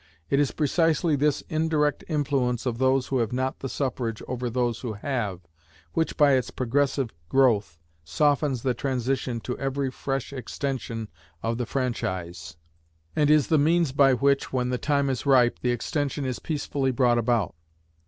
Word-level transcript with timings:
It 0.31 0.39
is 0.39 0.49
precisely 0.51 1.15
this 1.15 1.43
indirect 1.47 2.03
influence 2.07 2.65
of 2.65 2.79
those 2.79 3.05
who 3.09 3.19
have 3.19 3.31
not 3.31 3.59
the 3.59 3.69
suffrage 3.69 4.23
over 4.27 4.49
those 4.49 4.79
who 4.79 4.93
have, 4.93 5.41
which, 5.93 6.17
by 6.17 6.31
its 6.31 6.49
progressive 6.49 7.11
growth, 7.29 7.77
softens 8.03 8.63
the 8.63 8.73
transition 8.73 9.39
to 9.41 9.55
every 9.59 9.91
fresh 9.91 10.33
extension 10.33 11.07
of 11.43 11.59
the 11.59 11.67
franchise, 11.67 12.57
and 13.15 13.29
is 13.29 13.45
the 13.45 13.59
means 13.59 13.91
by 13.91 14.15
which, 14.15 14.51
when 14.51 14.69
the 14.69 14.79
time 14.79 15.07
is 15.07 15.27
ripe, 15.27 15.59
the 15.61 15.69
extension 15.69 16.25
is 16.25 16.39
peacefully 16.39 16.89
brought 16.89 17.19
about. 17.19 17.53